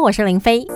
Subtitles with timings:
[0.00, 0.66] 我是林飞。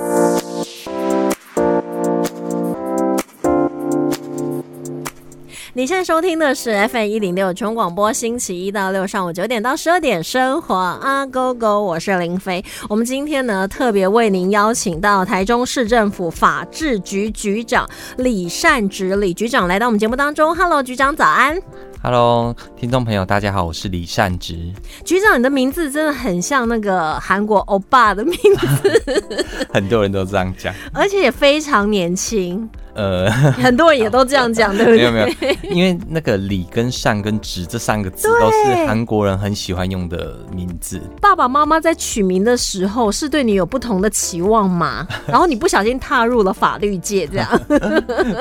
[5.77, 12.64] 你现在收听的是 FM 一零六全广播，星期一到六上午九点到十二点，生活啊 Go Go，我是林飞。
[12.89, 17.88] 我们今天呢，特别为您邀请到台中市政府法制局局长
[18.18, 20.54] 李善植李局长来到我们节目当中。
[20.54, 21.61] Hello，局长早安。
[22.07, 24.59] Hello，听众朋友，大家好，我是李善植
[25.07, 25.39] 局长。
[25.39, 28.37] 你的名字真的很像那个韩国欧巴的名
[28.82, 29.25] 字，
[29.73, 32.69] 很多人都这样讲，而且也非常年轻。
[32.95, 34.98] 呃， 很多人也都这样讲，对不对？
[34.98, 41.01] 没有没有，因为那个李跟善跟直这三个字都是韩国人很喜欢用的名字。
[41.21, 45.07] 爸爸妈妈在取名的时候是对你有不同的期望吗？
[45.27, 47.61] 然后你不小心踏入了法律界，这样？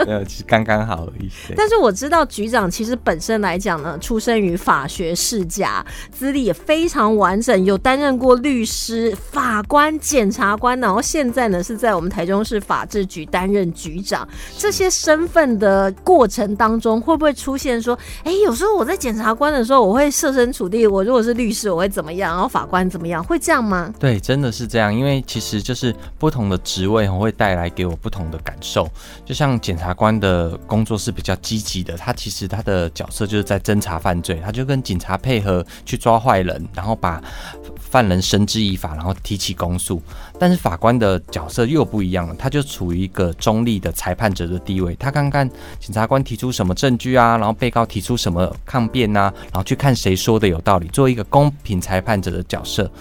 [0.05, 1.29] 没有，其实刚刚好而已。
[1.55, 14.27] 但是我知道局长其实本身来讲呢，出生于法学世家，资历也非常完整，有担任过律师、法官、检察官，然后现在呢是在我们台中市法制局担任局长。
[14.57, 22.33] 这些身份的过程当中，会不会出现说，哎，有时候我在检察官的时候，我会设身处地，我如果是律师，我会怎么样？
[22.33, 23.23] 然后法官怎么样？
[23.23, 23.93] 会这样吗？
[23.99, 28.87] 对，真的是这样，因为其实就是不同的职位会带来给我不同的感受。
[29.25, 37.21] 就像检察官的工作是比较积极的，他其实他的角色就是在侦查犯罪，他就跟警察配合去抓坏人，然后把
[37.77, 40.01] 犯人绳之以法，然后提起公诉。
[40.43, 45.49] 但是法官的角色又不一样了，他就处于一个中立的裁判者的地位，他看看
[45.79, 52.91] 检察官提出什么证据啊，然后被告提出什么抗辩啊，然后去看谁说的有道理，做一个公平裁判者的角色。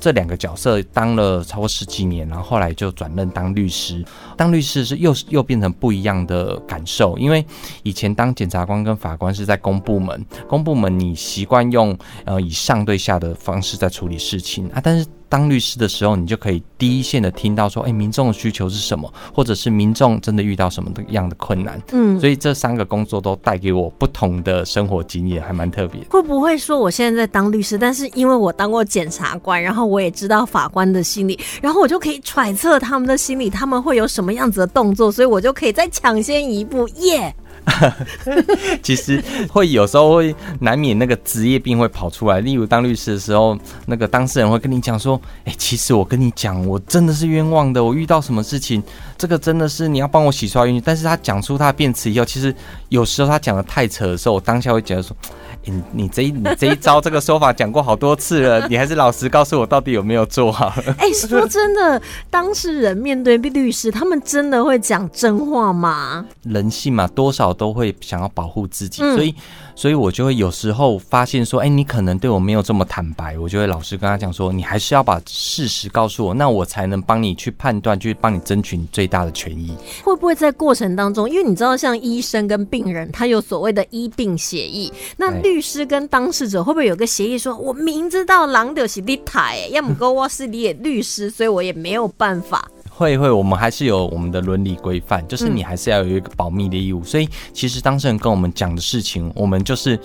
[0.00, 4.02] 这两个角色当了超过十几年，然后后来就转任当律师。
[4.34, 7.44] 当律师是又又变成不一样的感受，因为
[7.82, 15.06] 以前当检察官跟法官是在公部门，公部门你习惯用呃以上对下的方式在处理事情啊，但是。
[15.28, 21.80] 当律师的时候，你就可以第一线的听到说，哎，民众的需求是什么，或者是民众真的遇到什么的样的困难。
[21.92, 26.00] 嗯，所以这三个工作都带给我不同的生活经验，还蛮特别。
[26.10, 37.34] 会不会说我现在在当律师，但是因为我当过检察官，然后我也知道法官的心理，然后我就可以揣测他们的心理，他们会有什么样子的动作，所以我就可以再抢先一步，耶！
[38.82, 42.40] 其实会有时候会难免那个职业病会跑出来。
[42.40, 47.82] 例如当律师的时候，那个当事人会跟你讲说：“哎，其实我跟你讲，我真的是冤枉的。
[47.82, 48.82] 我遇到什么事情，
[49.18, 52.54] 这个真的是你要帮我洗刷冤屈。”但是他讲出他的辩词以后，其实
[52.88, 55.16] 有时候他讲的太扯的时候，我当下会觉得说。
[55.68, 60.72] 你你这一你这一招这个说法讲过好多次了，你还是老实告诉我到底有没有做好？
[60.96, 66.24] 哎，说真的，当事人面对律师，他们真的会讲真话吗？
[66.44, 69.34] 人性嘛，多少都会想要保护自己，所以。
[69.78, 79.76] 所以我就会有时候发现说，哎，你可能对我没有这么坦白，我就会老实跟他讲说，你还是要把事实告诉我，那我才能帮你去判断，去帮你争取你最大的权益。
[80.02, 92.68] 会不会在过程当中，因为你知道，像医生跟病人，他有所谓的医病协议，那律师跟当事者会不会有个协议，说我明知道狼的是立台，要么跟我是你律师，所以我也没有办法。
[92.88, 97.04] 会会，我们还是有我们的伦理规范，就是你还是要有一个保密的义务。
[97.04, 100.00] 所以其实当事人跟我们讲的事情，我们就是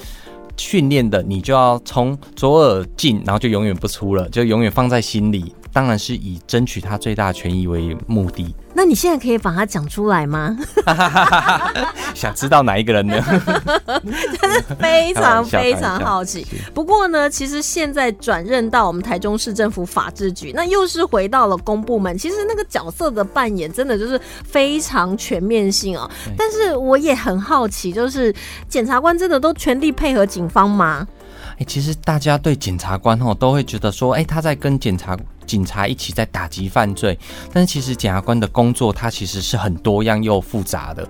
[0.57, 5.53] 训练的，你就要从左耳进，然后就永远不出了，就永远放在心里。
[5.73, 8.53] 当然是以争取他最大权益为目的。
[8.73, 10.57] 那你现在可以把它讲出来吗？
[12.15, 13.21] 想知道哪一个人呢？
[14.39, 16.47] 真的非常非常好奇。
[16.73, 22.17] 不过呢，其实现在转任到我们台中市政府法制局，那又是回到了公部门。
[22.17, 26.09] 其实那个角色的扮演真的就是非常全面性哦。
[26.37, 28.33] 但是我也很好奇，就是
[28.69, 31.05] 检察官真的都全力配合警方吗？
[31.59, 35.17] 哎，其实大家对检察官哦都会觉得说，哎，他在跟检察。
[35.51, 37.19] 警察一起在打击犯罪，
[37.51, 41.05] 但是其实检察官的工作，它其实是很多样又复杂的。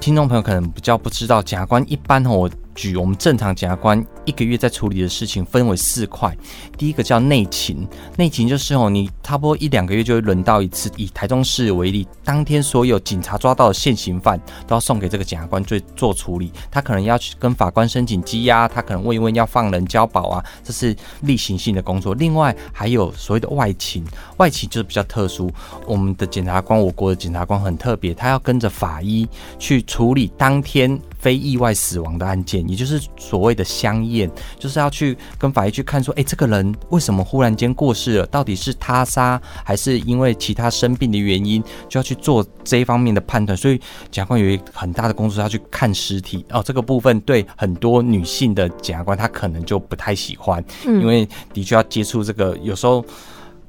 [0.00, 2.50] 听众朋友可能比较不知道，检察官一般哦。
[2.74, 6.36] 举我们正常检察官一个月在处理的事情分为四块，
[6.76, 7.86] 第一个叫内勤，
[8.16, 10.90] 内勤就是哦，你差不多一两个月就会轮到一次。
[10.96, 22.14] 以台中市为例，当天所有警察抓到的现行犯都要送给这个检察官做做处理，他可能要去跟法官申请羁押，他可能问一问要放人交保啊，这是例行性的工作。
[22.14, 24.04] 另外还有所谓的外勤，
[24.38, 25.50] 外勤就是比较特殊，
[25.86, 29.28] 我们的检察官，我国的检察官很特别，他要跟着法医
[29.58, 31.00] 去处理当天。
[31.24, 38.26] 非意外死亡的案件，也就是所谓的相验，就是要去跟法医去看，说，哎，这个人为什么忽然间过世了？
[38.26, 41.64] 到底是他杀，还是因为其他生病的原因？
[41.88, 43.56] 就要去做这一方面的判断。
[43.56, 43.78] 所以，
[44.10, 46.44] 检察官有一很大的工作要去看尸体。
[46.50, 53.02] 哦，这个部分对很多女性的检察官，她可能就不太喜欢，因为的确要接触这个，有时候。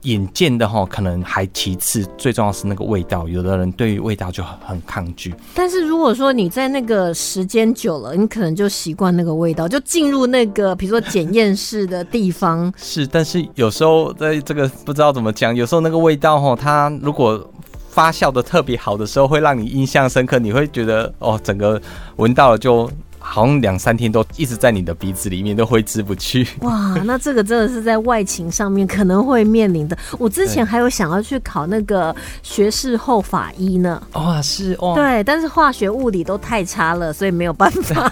[0.05, 3.27] 眼见的哈，可能还其次，最重要是那个味道。
[3.27, 5.33] 有的人对于味道就很很抗拒。
[5.53, 12.73] 但是如果说你在那个时间久了，你可能就习惯那个味道，就进入那个比如说检验室的地方。
[12.77, 17.45] 是，但是有时候在这个不知道怎么讲，有时候那个味道哈，它如果
[17.89, 20.39] 发酵的特别好的时候，会让你印象深刻。
[20.39, 21.81] 你会觉得哦，整个
[22.15, 22.89] 闻到了就。
[23.27, 26.47] 好像两三天都一直在你的鼻子里面，都挥之不去。
[26.61, 29.97] 哇，那这个真的是在外勤上面可能会面临的。
[30.19, 34.01] 我之前还有想要去考那个学士后法医呢。
[34.13, 34.93] 哇，是哦。
[34.95, 38.11] 对，但是化学物理都太差了，所以没有办法。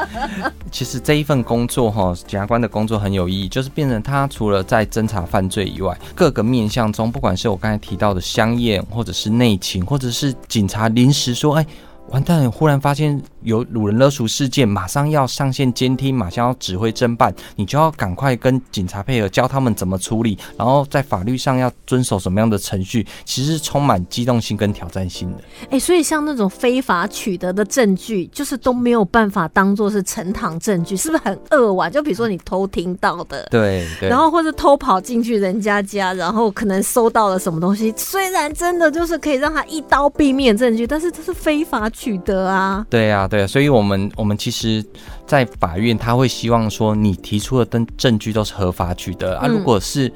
[0.72, 11.66] 其实这一份工作哈，检察官的工作很有意义，就是变成他除了在侦查犯罪以外，各个面向中，不管是我刚才提到的香艳，或者是内情，或者是警察临时说，哎。
[12.10, 12.48] 完蛋！
[12.48, 25.44] 忽然发现有鲁人勒赎事件，马上要上线监听，马上要指挥侦办，你就要赶快跟警察配合，教他们怎么处理，然后在法律上要遵守什么样的程序，其实是充满机动性跟挑战性的。
[25.70, 31.90] 哎，所以像那种非法取得的证据，就是都没有办法当做是呈堂证据，是不是很扼腕？
[31.90, 41.76] 就比如说你偷听到的，对，然后或者偷跑进去人家家，然后可能搜到了什么东西，虽然真的就是可以让他一刀毙命证据，但是这是非法。
[41.90, 44.84] 取得啊，对啊，对啊，所以我们我们其实，
[45.26, 50.12] 在法院他会希望说，你提出的证证据都是合法取得啊，如果是。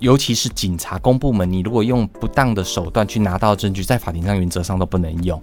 [0.00, 5.40] 尤其是警察公部门，你如果用不当的手段去拿到证据，在法庭上原则上都不能用。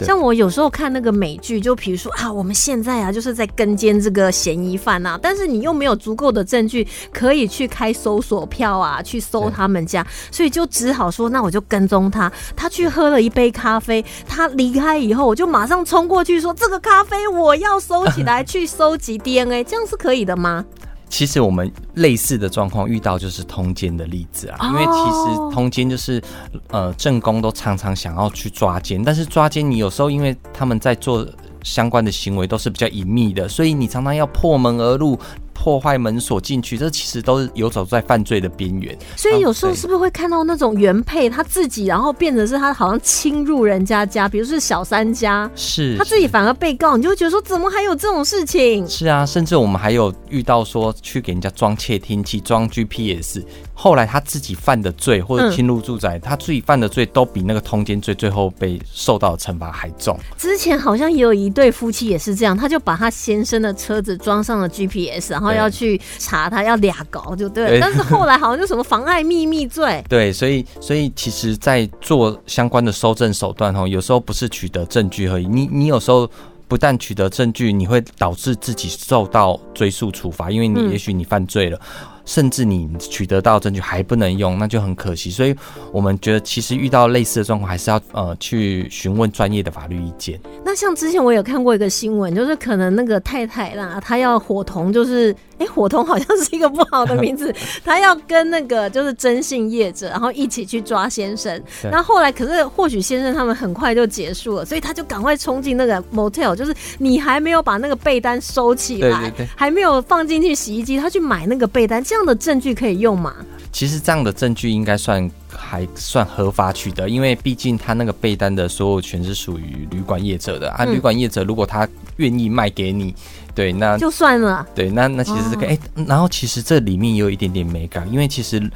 [0.00, 12.32] 像我有时候看那个美剧，就比如说啊，我们现在啊就是在跟监这个嫌疑犯啊，但是你又没有足够的证据可以去开搜索票啊，去搜他们家，所以就只好说，那我就跟踪他。
[12.54, 20.64] 他去喝了一杯咖啡，他离开以后，我就马上冲过去说，这个咖啡我要收起来，去收集 DNA，这样是可以的吗？
[21.08, 26.22] 其实我们类似的状况遇到就是通奸的例子啊，因为其实通奸就是
[26.68, 31.26] 呃正宫都常常想要去抓奸，但是抓奸你有时候因为他们在做
[31.62, 35.18] 相关的行为都是比较隐秘的，所以你常常要破门而入。
[35.60, 38.96] 破坏门锁进去，这其实都是游走在犯罪的边缘。
[39.16, 48.86] 所以有时候是不是会看到那种原配他自己，然后变成是他好像侵入人家家，比如是小三家，是他自己反而被告，你就会觉得说怎么还有这种事情？
[48.88, 53.42] 是啊，甚至我们还有遇到说去给人家装窃听器、装 GPS。
[53.80, 60.18] 后来他自己犯的罪或者侵入住宅，他自己犯的罪都比那个通奸罪最后被受到的惩罚还重。
[60.36, 67.78] 之前好像也有一对夫妻也是这样，他就把他先生的车子装上了 GPS，然后要去查他，要俩搞就对。
[67.80, 70.02] 但是后来好像就什么妨碍秘密罪。
[70.10, 76.28] 对，所以所以其实，在做相关的收证手段哈，有时候不是取得证据而已，你你有时候
[76.66, 81.80] 不但取得证据，你会导致自己受到追诉处罚，因为你也许你犯罪了。
[82.28, 85.30] 甚至你取得到证据还不能用，那就很可惜。
[85.30, 85.56] 所以
[85.90, 90.38] 我们觉得，其实遇到类似的状况，还是要呃去询问专业的法律意见。
[90.62, 97.52] 那像之前我有看过一个新闻，就是可能那个太太啦，她要伙同，就是哎，伙同好像是一个不好的名字，
[97.82, 101.58] 她要跟那个就是征信业者，然后一起去抓先生。
[101.90, 112.17] 那后来可是或许先生他们很快就结束了，所以他就赶快冲进那个 motel，就是你还没有把那个被单收起来，还没有放进去洗衣机，他去买那个被单，这样。
[112.18, 113.32] 这样的证据可以用吗？
[113.70, 120.84] 其实这样的证据应该算还算合法取得，因为毕竟他那个被单的所有权是属于旅馆业者的啊。
[120.84, 123.14] 旅馆业者如果他愿意卖给你，
[123.54, 124.66] 对，那就算了。
[124.74, 125.68] 对，那那其实这个。
[125.68, 125.78] 哎，
[126.08, 128.68] 然后其实这里面也有一点点美感，因为其实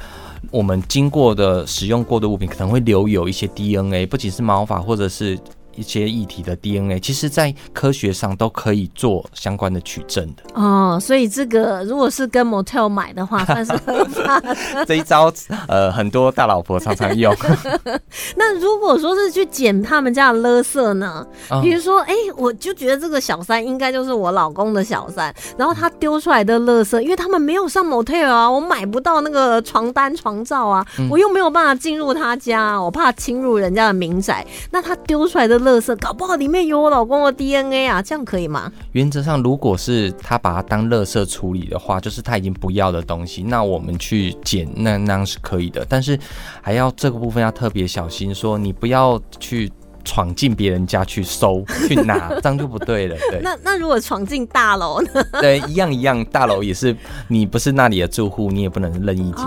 [0.49, 5.37] 我们经过的使用过的物品可能会留有一些 DNA，不仅是毛发或者是。
[5.75, 10.99] 一些议题的 DNA，其实在科学上都可以做相关的取证的哦。
[11.01, 14.41] 所以这个如果是跟 motel 买的话，算是合法。
[14.85, 15.33] 这一招
[15.67, 17.35] 呃，很多大老婆常常用。
[18.37, 21.25] 那如果说是去捡他们家的垃圾呢？
[21.61, 34.45] 比如说，哎，我就觉得这个小三应该就是我老公的小三，然后他丢出来的垃圾，因为他们没有上 motel 啊，我买不到那个床单、床罩啊，我又没有办法进入他家，我怕侵入人家的民宅。
[34.69, 35.62] 那他丢出来的。
[35.63, 38.71] 垃圾搞不好里面有我老公的 DNA 啊，这样可以吗？
[38.91, 45.85] 原则上，如果是他把它当垃圾处理的话，就是他已经不要的东西，那我们去捡，那那样是可以的。
[45.89, 46.19] 但是
[46.61, 49.71] 还要这个部分要特别小心，说你不要去。
[50.05, 53.15] 闯进别人家去搜 去拿，这样就不对了。
[53.31, 55.09] 对， 那那如果闯进大楼呢？
[55.39, 56.93] 对，一样一样，大楼也是
[57.29, 59.43] 你不是那里的住户，你也不能任意进去。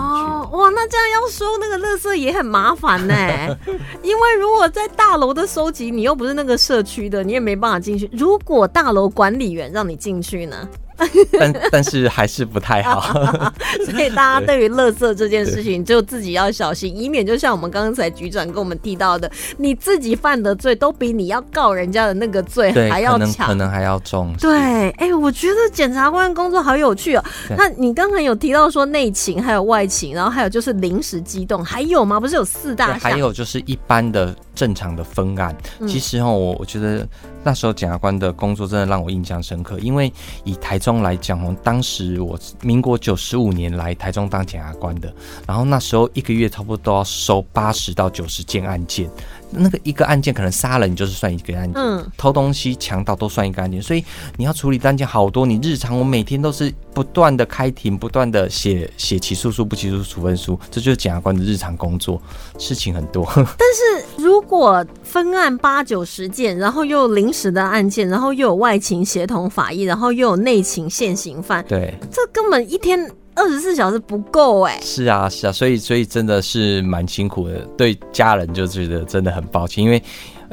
[0.51, 3.13] 哇，那这样要收那个垃圾也很麻烦呢。
[4.03, 8.09] 因为如果在大楼的收集，你又不是那个社区的，你也没办法进去。
[8.13, 10.67] 如果大楼管理员让你进去呢？
[11.39, 13.13] 但但是还是不太好。
[13.89, 24.33] 所以大家对于垃圾这件事情，就自己要小心，以免就像我们刚才局长跟我们提到的，你自己犯的罪都比你要告人家的那个罪还要强，可能还要重。
[24.39, 27.23] 对，哎，我觉得检察官工作好有趣哦。
[27.57, 32.19] 那你刚才有提到说内勤还有外勤，然后还有就是临时机动，还有吗？
[32.19, 32.97] 不是有四大？
[32.97, 35.55] 还有就是一般的正常的分案。
[35.87, 37.07] 其实哦，我我觉得。
[37.43, 40.11] 那时候检察官的工作真的让我印象深刻，因为
[40.43, 45.13] 以台中来讲哦，当时我民国九十五年来台中当检察官的，
[45.47, 49.09] 然后那时候一个月差不多都要收八十到九十件案件。
[49.49, 54.03] 那个一个案件可能杀人就是算一个案件，偷东西、强盗都算一个案件，所以
[54.35, 55.45] 你要处理的案件好多。
[55.45, 62.21] 你日常我每天都是不断的开庭，不断的写写起诉书、不起诉处分书，这就是检察官的日常工作，
[62.59, 63.25] 事情很多。
[63.35, 73.11] 但是如果分案八九十件，然后又有临时的案件，然后又有外勤协同法医，然后又有内勤现行犯，对，这根本一天。
[73.39, 80.01] 二十四小时不够哎，是啊是啊，所以所以真的是蛮辛苦的，对家人就觉得真的很抱歉，因为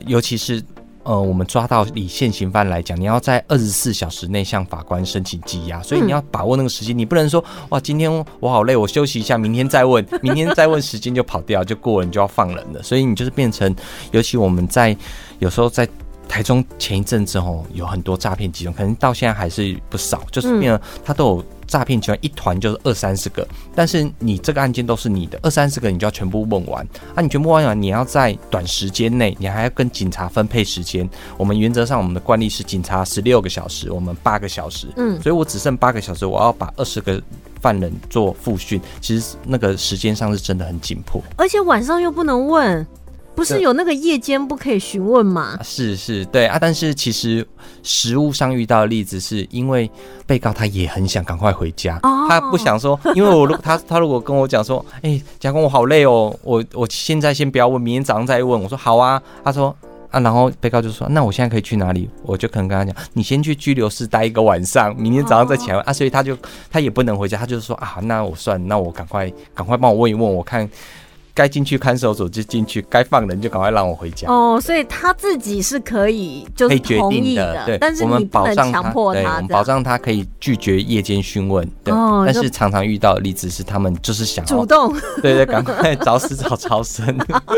[0.06, 0.62] 尤其是
[1.04, 13.74] 呃我们抓到以现行犯来讲，你要在二十四小时内向法官申请羁押，所以你要把握那个时间，你不能说哇今天我好累，我休息一下，明天再问，明天再问时间就跑掉就过了，你就要放人了，所以你就是变成，
[14.10, 14.96] 尤其我们在
[15.38, 15.88] 有时候在。
[16.26, 27.22] 台中前一阵子哦，有很多诈骗集中，可能到现在还是不少，就是变了，他都有诈骗集团一团就是二三十个，但是你这个案件都是你的二三十个，你就要全部问完啊！
[27.22, 31.08] 你全部问完，你要在短时间内，你还要跟警察分配时间。
[31.36, 37.22] 我们原则上我们的惯例是警察十六个小时，我们八个小时，嗯，所以我只剩八个小时，我要把二十个
[37.60, 42.86] 犯人做复训，其实那个时间上是真的很紧迫，而且晚上又不能问。
[43.34, 45.58] 不是有那个夜间不可以询问吗？
[45.62, 46.56] 是是，对啊。
[46.60, 47.46] 但是其实
[47.82, 49.90] 实物上遇到的例子，是因为
[50.26, 51.98] 被告他也很想赶快回家，
[52.28, 58.62] 他不想说，因为我如他 他如果跟我讲说，哎，贾官我好累哦，我我现在先不要问，明天早上再问。
[58.62, 59.20] 我说好啊。
[59.42, 59.74] 他说
[60.10, 62.08] 啊，然后被告就说，那我现在可以去哪里？
[62.22, 65.92] 我就可能跟他讲，你先去拘留室待一个晚上，明天早上再起来啊。
[65.92, 66.38] 所以他就
[66.70, 70.70] 他也不能回家，他就是说啊，那我算，那我赶快赶快帮我问一问，我看。
[71.34, 74.28] 该进去看守所就进去，该放人就赶快让我回家。
[74.28, 77.76] 哦，所以他自己是可以就是同意的，对。
[77.78, 81.68] 但是你不能强迫他，我们保障他可以拒绝夜间询问。
[81.86, 87.04] 哦，但是常常遇到的例子是，他们就是想主动，对对，赶快找死找超生。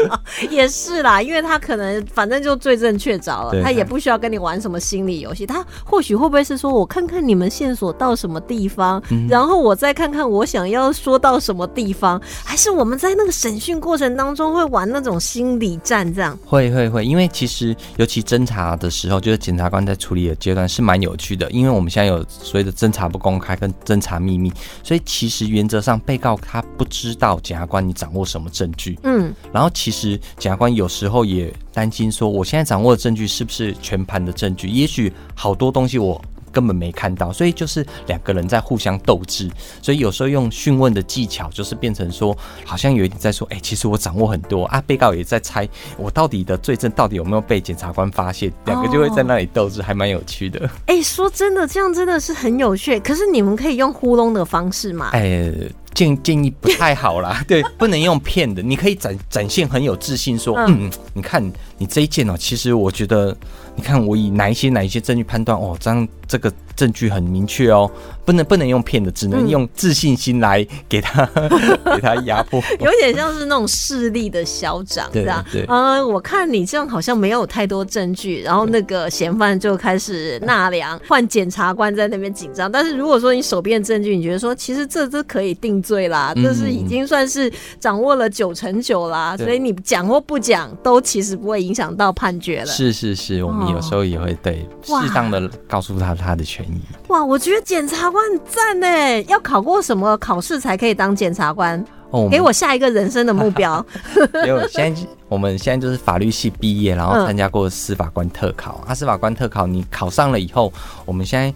[0.48, 5.44] 也是啦，因为他可能反正就罪证确凿了，他也不需要跟你玩什么心理游戏。
[5.44, 13.60] 他或许会不会是说，我看看你们线索到什么地方，然后我再看看我想要说到什么地方，还是我们在那个审。
[13.66, 24.52] 训过程当中会玩那种心理战，这样会会会，因为其实尤其侦查的时候，就是检察官在处理的阶段是蛮有趣的，因为我们现在有所谓的侦查不公开跟侦查秘密，
[24.84, 34.68] 所以其实原则上被告他不知道检察官你掌握什么证据，嗯，然后其实检察官有时候也担心说，我现在掌握的证据是不是全盘的证据？
[34.68, 36.22] 也许好多东西我。
[36.56, 39.50] 根本没看到，所以就是两个人在互相斗智，
[39.82, 42.34] 所以有时候用讯问的技巧，就是变成说，
[42.64, 44.82] 好像有一点在说，哎，其实我掌握很多啊。
[44.86, 50.70] 被告也在猜，我到底的罪证到底有没有被检察官发现，两个就会在那里斗智，还蛮有趣的。
[50.86, 52.98] 哎，说真的，这样真的是很有趣。
[53.00, 55.10] 可是你们可以用糊弄的方式吗？
[55.12, 55.52] 哎，
[55.96, 58.62] 建建议不太好啦， 对，不能用骗的。
[58.62, 61.42] 你可以展展现很有自信，说，嗯，你看
[61.78, 63.34] 你这一件哦，其实我觉得。
[63.78, 65.54] 你看，我以哪一些哪一些证据判断？
[65.54, 67.90] 哦，这样这个证据很明确哦，
[68.24, 71.26] 不能不能用骗的，只能用自信心来给他
[71.84, 75.44] 给他压迫，有点像是那种势力的嚣张，对吧？
[75.52, 82.72] 对，呃，我看你这样好像没有太多证据，然后那个嫌犯就开始纳凉，换检察官在那边紧张。
[82.72, 92.66] 但是如果说你手边的证据，你觉得说其实这这可以定罪啦，这是已经算是掌握了九成九啦，所以你讲或不讲都其实不会影响到判决了。
[92.66, 93.66] 是是是，我们。
[93.66, 96.80] 有时候也会对适当的告诉他他的权益。
[97.08, 99.22] 哇，我觉得检察官很赞呢！
[99.24, 101.84] 要考过什么考试才可以当检察官？
[102.10, 103.84] 哦，给我下一个人生的目标。
[104.46, 108.80] 因为现在我们现在就是法律系毕业，然后参加过司法官特考。
[108.86, 110.72] 啊，司法官特考你考上了以后，
[111.04, 111.52] 我们现在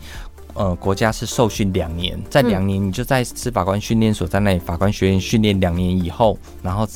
[0.55, 6.87] 呃国家是受训两年，在两年你就在司法官训练所在那里法官学院训练两年以后，然后。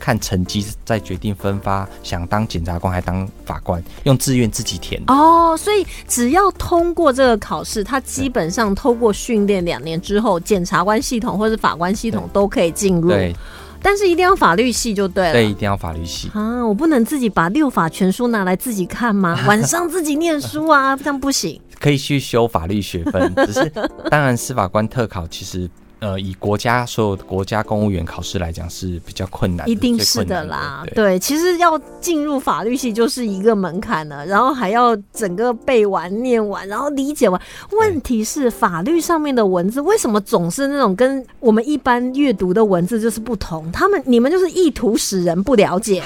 [0.00, 5.02] 看成绩再决定分发，想当检察官还当法官，用志愿自己填。
[5.08, 13.08] 哦，所以只要通过这个考试，他基本上透过训练两年之后，检察官系统或是法官系统都可以进入。
[13.08, 13.34] 对。
[13.82, 15.32] 但是一定要法律系就对了。
[15.32, 16.30] 对，一定要法律系。
[16.34, 19.38] 啊，我不能自己把六法全书拿来自己看吗？
[19.46, 21.60] 晚上自己念书啊，这样不行。
[21.80, 23.70] 可以去修法律学分，只是
[24.10, 25.70] 当然司法官特考其实。
[26.00, 30.84] 呃，以国家所有的国家公务员考试来讲是比较困难，一定是的啦。
[30.94, 37.40] 对，其实要进入法律系就是一个门槛了，然后还要整个背完、念完，然后理解完。
[37.72, 43.70] 问题是法律上面的文字为什么总是那种跟我们一般阅读的文字就是不同？
[43.72, 46.02] 他们你们就是意图使人不了解。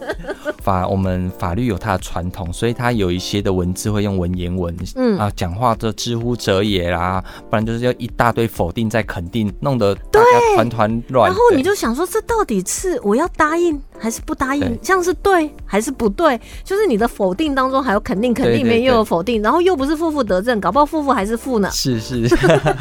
[0.61, 8.90] 法我们法律有它的传统，所以它有一些的文字会用文言文，嗯啊，讲话这知乎者也啦，不然就是要一大堆否定。
[8.90, 14.76] 在肯定弄得大家团团乱，然后你就想说，这到底是我要答应还是不答应？
[14.83, 16.40] 这样是对还是不对？
[16.64, 21.71] 就是你的否定当中还有肯定，肯定里面又有否定，然后又不是负负得正，搞不好负负还是负呢？
[21.71, 22.29] 是是，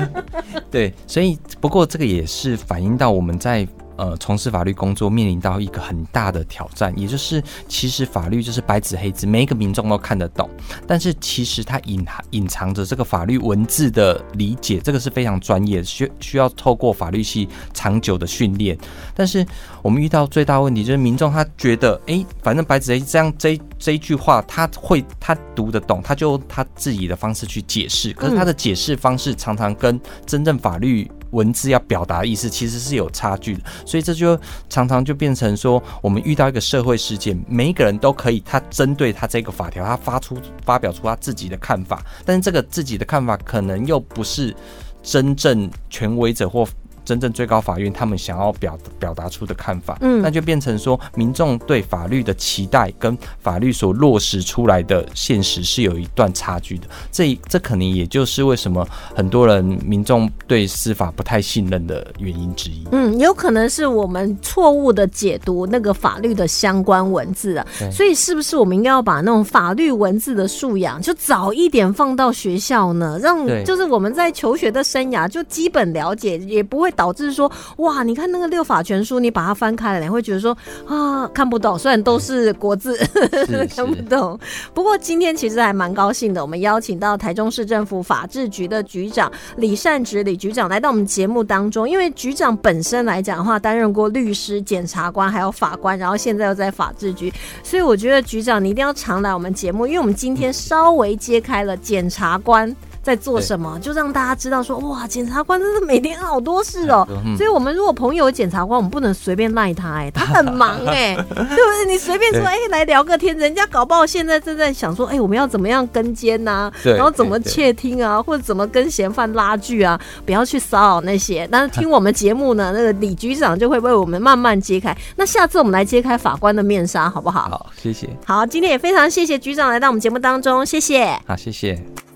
[0.72, 3.68] 对，所以不过这个也是反映到我们在。
[4.00, 10.50] 呃，从事法律工作面临到一个很大的挑战，也就是其实法律就是白纸黑字，每一个民众都看得懂，
[10.88, 18.78] 但是其实它隐含隐藏着这个法律文字的理解，这个是非常专业，需需要透过法律系长久的训练。
[19.14, 19.46] 但是
[19.82, 31.12] 我们遇到最大问题就是民众他觉得，哎，反正白纸黑字这样这这一句话他会他读得懂，他就他自己的方式去解释，可是他的解释方式常常跟真正法律。
[31.32, 44.56] 文字要表达意思其实是有差距的，所以这就常常就变成说，我们遇到一个社会事件，每一个人都可以他针对他这个法条，他发出发表出他自己的看法，但是这个自己的看法可能又不是
[45.04, 46.68] 真正权威者或。
[47.10, 56.88] 真正最高法院他们想要表表达出的看法，嗯，那就变成说民众对法律的期待跟法律所落实出来的现实是有一段差距的。
[57.12, 62.88] 这这可能也就是为什么很多人民众对司法不太信任的原因之一。
[62.92, 67.66] 嗯，有可能是我们错误的解读那个法律的相关文字啊。
[67.92, 73.18] 所以是不是我们应该要把那种法律文字的素养就早一点放到学校呢？
[73.20, 76.94] 让就是我们在求学的生涯就基本了解，也不会。
[77.00, 80.52] 导致说哇，你看那个六法全书，你把它翻开了，你会觉得说
[80.86, 81.80] 啊，看不懂。
[81.80, 82.98] 虽然都是国字，
[83.74, 84.38] 看不懂。
[84.74, 91.90] 不过今天其实还蛮高兴的，我们邀请到台中市政府法制局的局长李善植李局长来到我们节目当中。
[91.90, 97.32] 因为局长本身来讲的话，担任过律师、检察官，还有法官，然后现在又在法制局，
[97.64, 102.76] 所以我觉得局长你一定要常来我们节目，因为我们今天稍微揭开了检察官。
[103.10, 103.80] 在做什么？
[103.80, 107.08] 就让大家知道说，哇，检察官真的每天好多事哦。
[107.36, 111.86] 所以，我们如果朋友检察官，我们不能随便赖他，哎，他很忙， 哎，对不对？
[111.88, 116.72] 你随便说，哎，来聊个天，人家搞不好现在正在想说，哎，我们要怎么样跟监呐？
[116.84, 120.00] 然后怎么窃听啊，或者怎么跟嫌犯拉锯啊？
[120.24, 121.48] 不要去骚扰那些。
[121.52, 124.96] 但是听我们节目呢，那个李局长就会为我们慢慢揭开。
[125.16, 127.50] 那下次我们来揭开法官的面纱，好不好？
[127.50, 128.08] 好，谢谢。
[128.26, 131.20] 好，今天也非常谢谢局长来到我们节目当中，谢谢。
[131.26, 132.09] 好，谢谢。